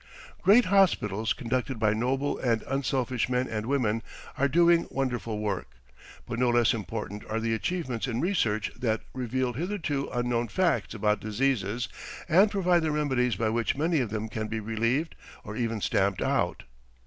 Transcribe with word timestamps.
Great 0.41 0.65
hospitals 0.65 1.31
conducted 1.31 1.77
by 1.77 1.93
noble 1.93 2.39
and 2.39 2.63
unselfish 2.63 3.29
men 3.29 3.47
and 3.47 3.67
women 3.67 4.01
are 4.35 4.47
doing 4.47 4.87
wonderful 4.89 5.37
work; 5.37 5.75
but 6.25 6.39
no 6.39 6.49
less 6.49 6.73
important 6.73 7.23
are 7.29 7.39
the 7.39 7.53
achievements 7.53 8.07
in 8.07 8.19
research 8.19 8.71
that 8.75 9.01
reveal 9.13 9.53
hitherto 9.53 10.09
unknown 10.11 10.47
facts 10.47 10.95
about 10.95 11.19
diseases 11.19 11.87
and 12.27 12.49
provide 12.49 12.81
the 12.81 12.89
remedies 12.89 13.35
by 13.35 13.49
which 13.49 13.77
many 13.77 13.99
of 13.99 14.09
them 14.09 14.27
can 14.27 14.47
be 14.47 14.59
relieved 14.59 15.13
or 15.43 15.55
even 15.55 15.79
stamped 15.79 16.23
out. 16.23 16.63